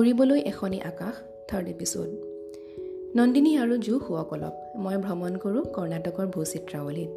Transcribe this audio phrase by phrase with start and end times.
[0.00, 1.14] উৰিবলৈ এখনি আকাশ
[1.48, 2.10] third episode
[3.16, 4.54] Nandini আৰু জু শুৱক অলপ
[4.84, 7.10] মই ভ্ৰমণ কৰোঁ কৰ্ণাটকৰ ভূচিত্ৰাৱলীত।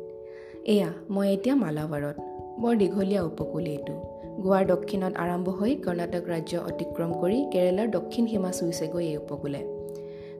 [0.74, 2.18] এয়া মই এতিয়া মালাবাৰত
[2.62, 3.94] বৰ দীঘলীয়া উপকূল এইটো।
[4.44, 9.62] গোৱাৰ দক্ষিণত আৰম্ভ হৈ কৰ্ণাটক ৰাজ্য অতিক্ৰম কৰি কেৰেলাৰ দক্ষিণ সীমা চুইছেগৈ এই উপকূলে।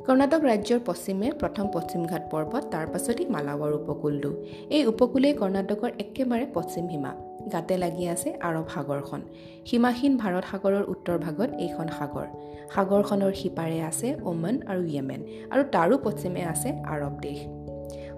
[0.06, 4.32] কৰ্ণাটক ৰাজ্যৰ পশ্চিমে প্ৰথম পশ্চিমঘাট পৰ্বত তাৰ পাছতেই মালাবৰ উপকূলটো।
[4.70, 7.12] এই উপকূলেই কৰ্ণাটকৰ একেবাৰে পশ্চিম সীমা।
[7.54, 9.22] গাতে লাগি আছে আৰৱ সাগৰখন।
[9.68, 12.28] সীমাহীন ভাৰত সাগৰৰ উত্তৰ ভাগত এইখন সাগৰ।
[12.76, 15.22] সাগৰখনৰ সিপাৰে আছে ওমান আৰু য়েমেন
[15.54, 17.40] আৰু তাৰো পশ্চিমে আছে আৰৱ দেশ।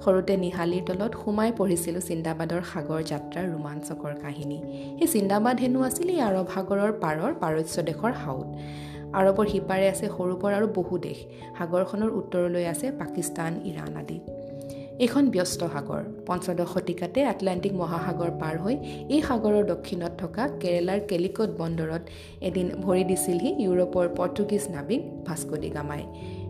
[0.03, 4.57] সৰুতে নিহালিৰ তলত সোমাই পঢ়িছিলোঁ চিন্দাবাদৰ সাগৰ যাত্ৰাৰ ৰোমাঞ্চকৰ কাহিনী।
[4.97, 8.47] সেই চিন্দাবাদ হেনো আছিল এই আৰৱ সাগৰৰ পাৰৰ পাৰস্য দেশৰ হাউদ
[9.19, 11.17] আৰৱৰ সিপাৰে আছে সৰু বৰ আৰু বহু দেশ।
[11.57, 14.17] সাগৰখনৰ উত্তৰলৈ আছে পাকিস্তান ইৰাণ আদি।
[15.03, 18.75] এইখন ব্যস্ত সাগৰ। পঞ্চদশ শতিকাতে আটলাণ্টিক মহাসাগৰ পাৰ হৈ
[19.13, 22.03] এই সাগৰৰ দক্ষিণত থকা কেৰেলাৰ কেলিকট বন্দৰত
[22.47, 26.03] এদিন ভৰি দিছিলহি ইউৰোপৰ পৰ্তুগীজ নাবিক ভাস্কোডি গামাই।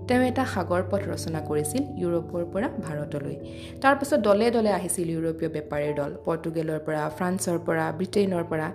[0.08, 3.36] তেওঁ এটা সাগৰ পথ ৰচনা কৰিছিল ইউৰোপৰ পৰা ভাৰতলৈ।
[3.84, 8.68] তাৰপাছত দলে দলে আহিছিল ইউৰোপীয় বেপাৰীৰ দল পৰ্তুগেলৰ পৰা ফ্ৰান্সৰ পৰা ব্ৰিটেইনৰ পৰা।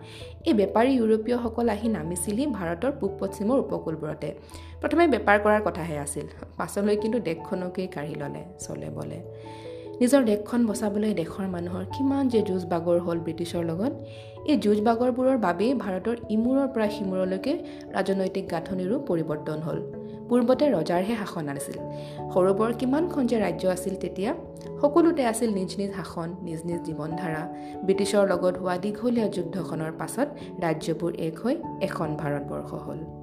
[0.49, 4.29] এই বেপাৰী ইউৰোপীয়সকল আহি নামিছিলহি ভাৰতৰ পূব পশ্চিমৰ উপকূলবোৰতে।
[4.81, 6.27] প্ৰথমে বেপাৰ কৰাৰ কথাহে আছিল।
[6.59, 9.19] পাছলৈ কিন্তু দেশখনকেই কাঢ়ি ল'লে চলে বলে।
[10.01, 13.93] নিজৰ দেশখন বচাবলৈ দেশৰ মানুহৰ কিমান যে যুঁজ বাগৰ হ'ল ব্ৰিটিছৰ লগত
[14.51, 17.53] এই যুঁজ বাগৰবোৰৰ বাবেই ভাৰতৰ ইমূৰৰ পৰা সিমূৰলৈকে
[17.97, 19.79] ৰাজনৈতিক গাঁথনিৰো পৰিৱৰ্তন হ'ল।
[20.29, 21.77] পূৰ্বতে ৰজাৰহে শাসন আছিল
[22.33, 24.33] সৰু বৰ কিমানখন যে ৰাজ্য আছিল তেতিয়া
[24.81, 27.43] সকলোতে আছিল নিজ নিজ শাসন নিজ নিজ জীৱনধাৰা।
[27.87, 30.29] ব্ৰিটিছৰ লগত হোৱা দীঘলীয়া যুদ্ধখনৰ পাছত
[30.65, 31.55] ৰাজ্যবোৰ এক হৈ
[31.89, 33.20] এখন ভাৰতবৰ্ষ হ'ল।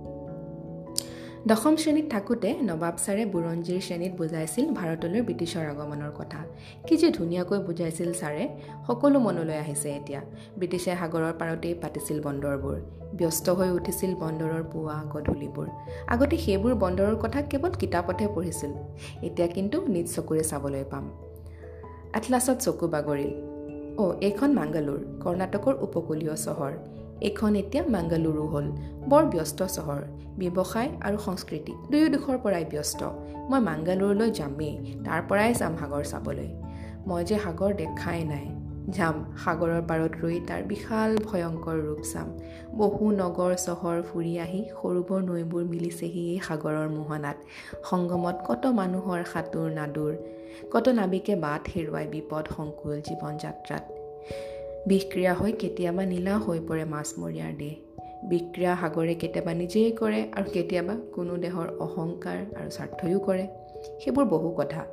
[1.46, 6.46] দশম শ্ৰেণীত থাকোঁতে নবাব ছাৰে বুৰঞ্জীৰ শ্ৰেণীত বুজাইছিল ভাৰতলৈ ব্ৰিটিছৰ আগমনৰ কথা।
[6.88, 8.48] কি যে ধুনীয়াকৈ বুজাইছিল ছাৰে
[8.88, 10.22] সকলো মনলৈ আহিছে এতিয়া।
[10.58, 12.78] ব্ৰিটিছে সাগৰৰ পাৰতেই পাতিছিল বন্দৰবোৰ।
[13.14, 15.68] ব্যস্ত হৈ উঠিছিল বন্দৰৰ পুৱা গধূলিবোৰ।
[16.08, 18.72] আগতে সেইবোৰ বন্দৰৰ কথা কেৱল কিতাপতহে পঢ়িছিল।
[19.22, 21.12] এতিয়া কিন্তু নিজ চকুৰে চাবলৈ পাম।
[22.16, 23.32] এটলাছত চকু বাগৰিল।
[23.98, 28.68] অ' এইখন মাংগালোৰ কৰ্ণাটকৰ উপকূলীয় চহৰ। এইখন এতিয়া মাংগালুৰু হ'ল
[29.10, 30.02] বৰ ব্যস্ত চহৰ
[30.40, 33.02] ব্যৱসায় আৰু সংস্কৃতি দুয়ো দিশৰ পৰাই ব্যস্ত।
[33.50, 34.74] মই মাংগালুৰুলৈ যামেই
[35.06, 36.50] তাৰ পৰাই যাম সাগৰ চাবলৈ।
[37.08, 38.48] মই যে সাগৰ দেখাই নাই
[38.98, 42.28] যাম সাগৰৰ পাৰত ৰৈ তাৰ বিশাল ভয়ংকৰ ৰূপ চাম।
[42.82, 47.38] বহু নগৰ চহৰ ফুৰি আহি সৰু বৰ নৈবোৰ মিলিছেহি এই সাগৰৰ মোহনাত।
[47.90, 50.14] সংগমত কত মানুহৰ সাঁতোৰ নাদোৰ
[50.72, 53.84] কত নাবিকে বাট হেৰুৱাই বিপদ সংকুল জীৱন যাত্ৰাত
[54.88, 57.74] বিষক্ৰিয়া হৈ কেতিয়াবা নীলা হৈ পৰে মাছমৰীয়াৰ দেহ।
[58.30, 63.46] বিক্ৰিয়া সাগৰে কেতিয়াবা নিজেই কৰে আৰু কেতিয়াবা কোনো দেহৰ অহংকাৰ আৰু স্বাৰ্থয়ো কৰে।
[64.04, 64.86] সেইবোৰ বহু কথা।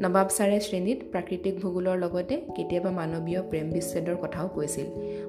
[0.00, 4.86] নবাব ছাৰে শ্ৰেণীত প্ৰাকৃতিক ভূগোলৰ লগতে কেতিয়াবা মানৱীয় প্ৰেম বিচ্ছেদৰ কথাও কৈছিল।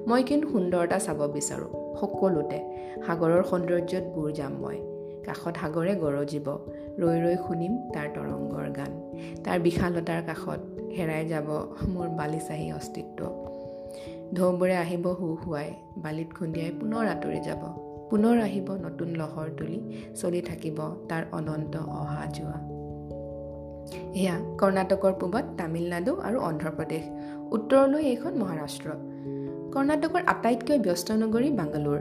[0.08, 2.58] মই কিন্তু সুন্দৰতা চাব বিচাৰোঁ সকলোতে।
[3.06, 4.78] সাগৰৰ সৌন্দৰ্যত বুৰ যাম মই।
[5.26, 6.46] কাষত সাগৰে গৰজিব
[7.02, 8.92] ৰৈ ৰৈ শুনিম তাৰ তৰংগৰ গান।
[9.44, 10.60] তাৰ বিশালতাৰ কাষত
[10.96, 11.48] হেৰাই যাব
[11.94, 13.41] মোৰ বালিচাহী অস্তিত্ব।
[14.36, 17.62] ঢৌবোৰে আহিব হু হুৱাই বালিত খুন্দিয়াই পুনৰ আঁতৰি যাব।
[18.10, 19.78] পুনৰ আহিব নতুন লহৰ তুলি
[20.14, 20.78] চলি থাকিব
[21.08, 22.58] তাৰ অনন্ত অহা যোৱা
[24.20, 27.04] এয়া কৰ্ণাটকৰ পূবত তামিলনাডু আৰু অন্ধ্ৰপ্ৰদেশ।
[27.52, 28.90] উত্তৰলৈ এইখন মহাৰাষ্ট্ৰ।
[29.74, 31.98] কৰ্ণাটকৰ আটাইতকৈ ব্যস্ত নগৰী বাংগালোৰ।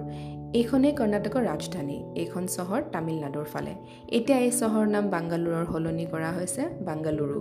[0.59, 3.73] এইখনেই কৰ্ণাটকৰ ৰাজধানী এইখন চহৰ তামিলনাডুৰ ফালে।
[4.17, 7.37] এতিয়া এই চহৰৰ নাম বাংগালোৰৰ সলনি কৰা হৈছে বাংগালুৰু।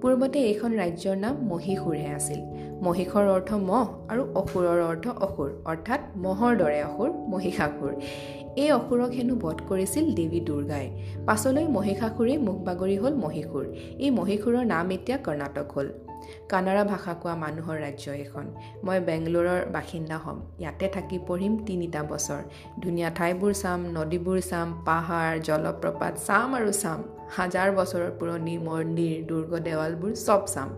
[0.00, 2.40] পূৰ্বতে এইখন ৰাজ্যৰ নাম মহীশূৰহে আছিল।
[2.86, 7.92] মহিষৰ অৰ্থ মহ আৰু অসুৰৰ অৰ্থ অসুৰ অৰ্থাৎ মহৰ দৰে অসুৰ মহিষাসুৰ
[8.62, 10.86] এই অসুৰক হেনো বধ কৰিছিল দেৱী দুৰ্গাই।
[11.26, 13.64] পাছলৈ মহিষাসুৰেই মুখ বাগৰি হ'ল মহীশূৰ।
[13.98, 15.88] এই মহীশূৰৰ নাম এতিয়া কৰ্ণাটক হ'ল।
[16.48, 18.46] কানাড়া ভাষা কোৱা মানুহৰ ৰাজ্য এইখন
[18.84, 22.42] মই বেংগলোৰৰ বাসিন্দা হ'ম। ইয়াতে থাকি পঢ়িম তিনিটা বছৰ।
[22.82, 27.02] ধুনীয়া ঠাইবোৰ চাম নদীবোৰ চাম পাহাৰ জলপ্ৰপাত চাম আৰু চাম।
[27.36, 30.68] হাজাৰ বছৰৰ পুৰণি মন্দিৰ দুৰ্গ দেৱালবোৰ চব চাম।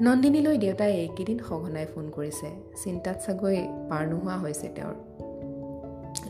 [0.00, 2.48] নন্দিনীলৈ দেউতাই এইকেইদিন সঘনাই ফোন কৰিছে।
[2.84, 3.56] চিন্তাত চাগৈ
[3.90, 4.94] পাৰ নোহোৱা হৈছে তেওঁৰ।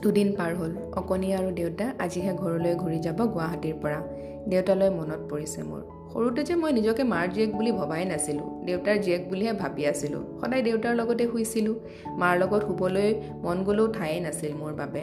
[0.02, 4.00] দুদিন পাৰ হ'ল। অকণি আৰু দেউতা আজিহে ঘৰলৈ ঘূৰি যাব গুৱাহাটীৰ পৰা।
[4.48, 9.28] দেউতালৈ মনত পৰিছে মোৰ। সৰুতে যে মই নিজকে মাৰ জীয়েক বুলি ভবাই নাছিলোঁ দেউতাৰ জীয়েক
[9.28, 11.74] বুলিহে ভাবি আছিলোঁ সদায় দেউতাৰ লগতে শুইছিলোঁ
[12.16, 15.02] মাৰ লগত শুবলৈ মন গ'লেও ঠায়েই নাছিল মোৰ বাবে।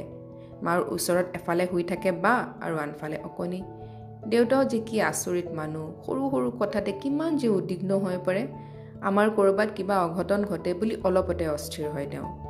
[0.61, 3.61] মাৰ ওচৰত এফালে শুই থাকে বা আৰু আনফালে অকণি।
[4.27, 8.47] দেউতাও যে কি আচৰিত মানুহ সৰু সৰু কথাতে কিমান যে উদ্বিগ্ন হৈ পৰে।
[9.01, 12.44] আমাৰ ক'ৰবাত কিবা অঘটন ঘটে বুলি অলপতে অস্থিৰ হয় তেওঁ।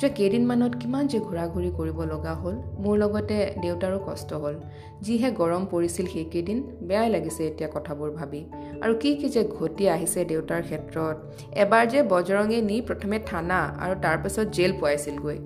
[0.00, 4.54] যোৱা কেইদিনমানত কিমান যে ঘূৰা ঘূৰি কৰিব লগা হ'ল মোৰ লগতে দেউতাৰো কষ্ট হ'ল।
[5.02, 6.58] যিহে গৰম পৰিছিল সেইকেইদিন
[6.88, 8.40] বেয়াই লাগিছে এতিয়া কথাবোৰ ভাবি।
[8.82, 11.16] আৰু কি কি যে ঘটি আহিছে দেউতাৰ ক্ষেত্ৰত।
[11.62, 15.38] এবাৰ যে বজৰঙে নি প্ৰথমে থানা আৰু তাৰপাছত জেল পোৱাইছিলগৈ।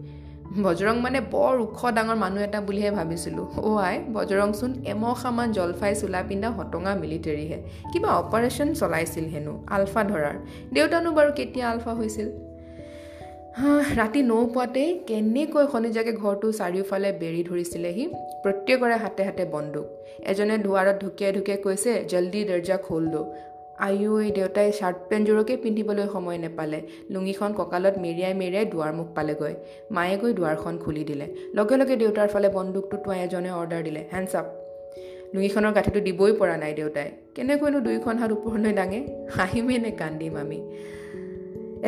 [0.64, 6.20] বজৰং মানে বৰ ওখ ডাঙৰ মানুহ এটা বুলিহে ভাবিছিলোঁ। অ' আই বজৰংচোন এমখামান জলফাই চোলা
[6.28, 7.58] পিন্ধা হটঙা মিলিটেৰীহে।
[7.92, 10.36] কিবা অপাৰেশ্যন চলাইছিল হেনো আলফা ধৰাৰ।
[10.72, 12.51] দেউতানো বাৰু কেতিয়া আলফা হৈছিল?
[13.52, 18.04] ৰাতি নৌ পোৱাতেই কেনেকৈ শনিজাকে ঘৰটো চাৰিওফালে বেৰি ধৰিছিলেহি?
[18.42, 19.86] প্ৰত্যেকৰে হাতে হাতে বন্দুক।
[20.30, 23.22] এজনে দুৱাৰত ঢুকিয়াই ঢুকিয়াই কৈছে জল্দি দৰ্জা খোল দো
[23.86, 26.78] আয়ো দেউতাই চাৰ্ট পেণ্টযোৰকে পিন্ধিবলৈ সময় নেপালে।
[27.12, 29.54] লুঙিখন কঁকালত মেৰিয়াই মেৰিয়াই দুৱাৰ মুখ পালেগৈ।
[29.96, 31.26] মায়ে গৈ দুৱাৰখন খুলি দিলে।
[31.56, 34.46] লগে লগে দেউতাৰ ফালে বন্দুকটো টুৱাই এজনে অৰ্ডাৰ দিলে হেণ্ডছ আপ
[35.34, 39.00] লুঙিখনৰ গাঁঠিটো দিবই পৰা নাই দেউতাই। কেনেকৈনো দুয়োখন হাত ওপৰলৈ দাঙে?
[39.36, 40.58] হাঁহিমেই নে কান্দিম আমি?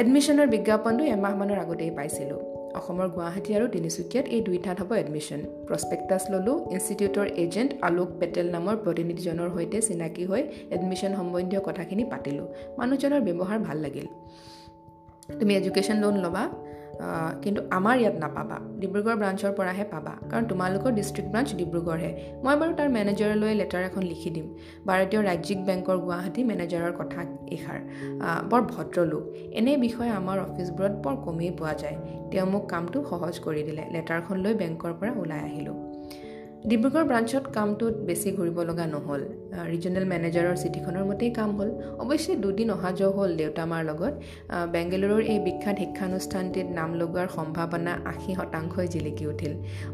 [0.00, 2.40] এডমিশ্যনৰ বিজ্ঞাপনটো এমাহমানৰ আগতেই পাইছিলোঁ।
[2.78, 8.46] অসমৰ গুৱাহাটী আৰু তিনিচুকীয়াত এই দুই ঠাইত হ'ব এডমিশ্যন প্ৰস্পেক্টাছ ল'লোঁ ইনষ্টিটিউটৰ এজেণ্ট আলোক পেটেল
[8.56, 10.42] নামৰ প্ৰতিনিধিজনৰ সৈতে চিনাকি হৈ
[10.76, 12.46] এডমিশ্যন সম্বন্ধীয় কথাখিনি পাতিলোঁ।
[12.78, 14.06] মানুহজনৰ ব্যৱহাৰ ভাল লাগিল।
[15.38, 16.42] তুমি এডুকেশ্যন লোন ল'বা
[17.42, 22.10] কিন্তু আমাৰ ইয়াত নাপাবা। ডিব্ৰুগড় ব্ৰাঞ্চৰ পৰাহে পাবা। কাৰণ তোমালোকৰ ডিষ্ট্ৰিক্ট ব্ৰাঞ্চ ডিব্ৰুগড়হে।
[22.44, 24.46] মই বাৰু তাৰ মেনেজাৰলৈ লেটাৰ এখন লিখি দিম।
[24.88, 27.20] ভাৰতীয় ৰাজ্যিক বেংকৰ গুৱাহাটী মেনেজাৰৰ কথা
[27.54, 27.78] এইষাৰ
[28.50, 29.24] বৰ ভদ্ৰ লোক।
[29.58, 31.96] এনে বিষয়ে আমাৰ অফিচবোৰত বৰ কমেই পোৱা যায়।
[32.30, 35.93] তেওঁ মোক কামটো সহজ কৰি দিলে। লেটাৰখন লৈ বেংকৰ পৰা ওলাই আহিলোঁ।
[36.70, 39.22] ডিব্ৰুগড় ব্ৰাঞ্চত কামটোত বেছি ঘূৰিব লগা নহ'ল।
[39.72, 41.70] ৰিজনেল মেনেজাৰৰ চিঠিখনৰ মতেই কাম হ'ল।
[42.02, 44.14] অৱশ্যে দুদিন অহা যোৱা হ'ল দেউতা মাৰ লগত
[44.74, 49.52] বেংগালুৰুৰ এই বিখ্যাত শিক্ষানুষ্ঠানটিত নাম লগোৱাৰ সম্ভাৱনা আশী শতাংশই জিলিকি উঠিল।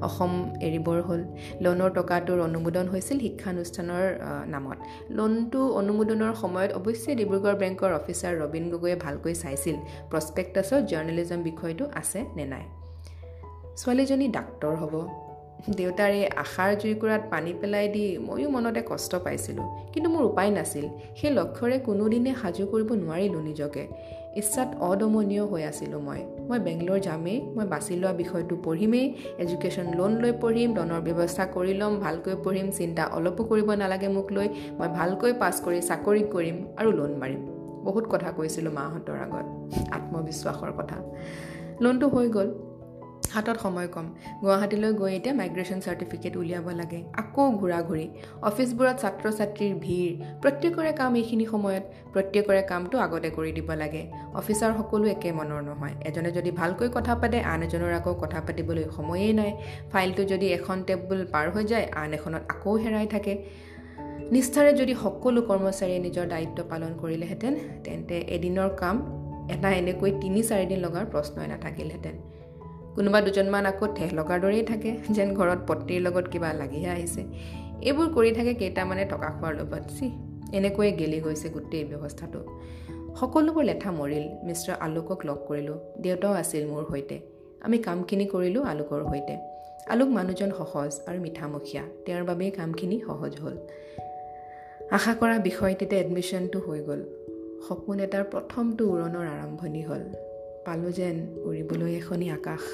[0.08, 0.32] অসম
[0.66, 1.22] এৰিবৰ হ'ল।
[1.64, 4.04] লোনৰ টকাটোৰ অনুমোদন হৈছিল শিক্ষানুষ্ঠানৰ
[4.52, 4.78] নামত।
[5.16, 9.76] লোনটো অনুমোদনৰ সময়ত অৱশ্যে ডিব্ৰুগড় বেংকৰ অফিচাৰ ৰবীন গগৈয়ে ভালকৈ চাইছিল
[10.10, 12.64] প্ৰস্পেক্টাছত জাৰ্নেলিজম বিষয়টো আছে নে নাই।
[13.80, 14.94] ছোৱালীজনী ডাক্তৰ হ'ব।
[15.68, 20.86] দেউতাৰ আশাৰ জুইকুৰাত পানী পেলাই দি ময়ো মনতে কষ্ট পাইছিলোঁ কিন্তু মোৰ উপায় নাছিল।
[21.16, 23.86] সেই লক্ষ্যৰে কোনোদিনে সাজু কৰিব নোৱাৰিলোঁ নিজকে।
[24.36, 30.12] ইচ্ছাত অদমনীয় হৈ আছিলোঁ মই। মই বেংগলোৰ যামেই মই বাছি লোৱা বিষয়টো পঢ়িমেই এডুকেশ্যন লোন
[30.22, 34.48] লৈ পঢ়িম লোনৰ ব্যৱস্থা কৰি ল'ম ভালকৈ পঢ়িম চিন্তা অলপো কৰিব নালাগে মোক লৈ
[34.78, 37.40] মই ভালকৈ পাছ কৰি চাকৰি কৰিম আৰু লোন মাৰিম।
[37.84, 39.46] বহুত কথা কৈছিলোঁ মাহঁতৰ আগত
[39.90, 40.96] আত্মবিশ্বাসৰ কথা।
[41.80, 42.69] লোনটো হৈ গ'ল।
[43.34, 44.06] হাতত সময় কম।
[44.42, 48.06] গুৱাহাটীলৈ গৈ এতিয়া মাইগ্ৰেশ্যন চাৰ্টিফিকেট উলিয়াব লাগে। আকৌ ঘূৰা ঘূৰি
[48.48, 50.10] অফিচবোৰত ছাত্ৰ ছাত্ৰীৰ ভিৰ।
[50.42, 51.84] প্ৰত্যেকৰে কাম এইখিনি সময়ত।
[52.14, 54.02] প্ৰত্যেকৰে কামটো আগতে কৰি দিব লাগে।
[54.40, 58.84] অফিচাৰ সকলো একে মনৰ নহয়। এজনে যদি ভালকৈ কথা পাতে আন এজনৰ আকৌ কথা পাতিবলৈ
[58.96, 59.50] সময়েই নাই।
[59.92, 63.34] ফাইলটো যদি এখন টেবুল পাৰ হৈ যায় আন এখনত আকৌ হেৰাই থাকে।
[64.34, 67.54] নিষ্ঠাৰে যদি সকলো কৰ্মচাৰীয়ে নিজৰ দায়িত্ব পালন কৰিলেহেঁতেন
[67.84, 68.96] তেন্তে এদিনৰ কাম
[69.54, 72.14] এটা এনেকৈ তিনি চাৰিদিন লগাৰ প্ৰশ্নই নাথাকিলহেঁতেন।
[72.94, 77.22] কোনোবা দুজনমান আকৌ ঠেহ লগাৰ দৰেই থাকে যেন ঘৰত পত্নীৰ লগত কিবা লাগিহে আহিছে।
[77.82, 80.06] এইবোৰ কৰি থাকে কেইটামানে টকা খোৱাৰ লগত। চি
[80.52, 82.40] এনেকৈয়ে গেলি গৈছে গোটেই ব্যৱস্থাটো।
[83.20, 87.20] সকলোবোৰ লেঠা মৰিল। মিষ্টাৰ আলোকক লগ কৰিলোঁ। দেউতাও আছিল মোৰ সৈতে।
[87.60, 89.34] আমি কামখিনি কৰিলোঁ আলোকৰ সৈতে।
[89.86, 93.56] আলোক মানুহজন সহজ আৰু মিঠামুখীয়া। তেওঁৰ বাবেই কামখিনি সহজ হ'ল।
[94.90, 97.02] আশা কৰা বিষয়টিতে এডমিশ্যনটো হৈ গ'ল।
[97.68, 100.29] সপোন এটাৰ প্ৰথমটো উৰণৰ আৰম্ভণি হ'ল।
[100.70, 102.64] পালোঁ যেন উৰিবলৈ এখনি আকাশ